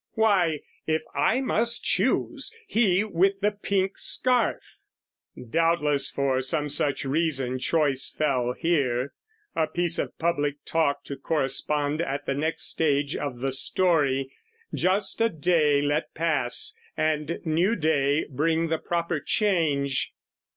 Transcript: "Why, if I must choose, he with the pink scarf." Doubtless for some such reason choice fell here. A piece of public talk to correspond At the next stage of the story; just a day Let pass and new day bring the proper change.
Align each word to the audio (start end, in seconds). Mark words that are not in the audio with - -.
"Why, 0.13 0.61
if 0.87 1.03
I 1.13 1.41
must 1.41 1.83
choose, 1.83 2.51
he 2.65 3.03
with 3.03 3.39
the 3.41 3.51
pink 3.51 3.99
scarf." 3.99 4.63
Doubtless 5.47 6.09
for 6.09 6.41
some 6.41 6.69
such 6.69 7.05
reason 7.05 7.59
choice 7.59 8.09
fell 8.09 8.53
here. 8.53 9.13
A 9.55 9.67
piece 9.67 9.99
of 9.99 10.17
public 10.17 10.65
talk 10.65 11.03
to 11.03 11.15
correspond 11.17 12.01
At 12.01 12.25
the 12.25 12.33
next 12.33 12.63
stage 12.63 13.15
of 13.15 13.41
the 13.41 13.51
story; 13.51 14.33
just 14.73 15.21
a 15.21 15.29
day 15.29 15.83
Let 15.83 16.15
pass 16.15 16.73
and 16.97 17.37
new 17.45 17.75
day 17.75 18.25
bring 18.27 18.69
the 18.69 18.79
proper 18.79 19.19
change. 19.19 20.13